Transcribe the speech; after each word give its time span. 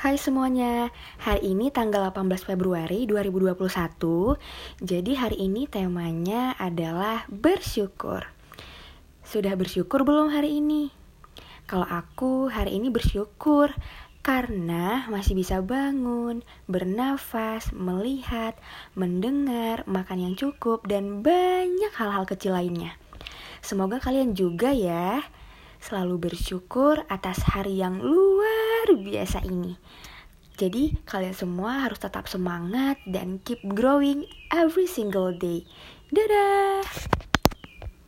Hai 0.00 0.16
semuanya, 0.16 0.88
hari 1.20 1.52
ini 1.52 1.68
tanggal 1.68 2.08
18 2.08 2.48
Februari 2.48 3.04
2021 3.04 3.68
Jadi 4.80 5.12
hari 5.12 5.36
ini 5.44 5.68
temanya 5.68 6.56
adalah 6.56 7.28
bersyukur. 7.28 8.24
Sudah 9.20 9.52
bersyukur 9.60 10.08
belum 10.08 10.32
hari 10.32 10.56
ini? 10.56 10.88
Kalau 11.68 11.84
aku 11.84 12.48
hari 12.48 12.80
ini 12.80 12.88
bersyukur 12.88 13.76
Karena 14.24 15.04
masih 15.12 15.36
bisa 15.36 15.60
bangun, 15.60 16.48
bernafas, 16.64 17.68
melihat, 17.76 18.56
mendengar, 18.96 19.84
makan 19.84 20.32
yang 20.32 20.32
cukup 20.32 20.80
Dan 20.88 21.20
banyak 21.20 21.92
hal-hal 21.92 22.24
kecil 22.24 22.56
lainnya. 22.56 22.96
Semoga 23.60 24.00
kalian 24.00 24.32
juga 24.32 24.72
ya. 24.72 25.20
Selalu 25.76 26.32
bersyukur 26.32 27.04
atas 27.12 27.44
hari 27.44 27.84
yang 27.84 28.00
luar 28.80 28.96
biasa 28.96 29.44
ini. 29.44 29.76
Jadi, 30.56 30.96
kalian 31.04 31.36
semua 31.36 31.84
harus 31.84 32.00
tetap 32.00 32.28
semangat 32.32 32.96
dan 33.04 33.40
keep 33.44 33.60
growing 33.76 34.24
every 34.48 34.88
single 34.88 35.36
day. 35.36 35.68
Dadah! 36.08 37.19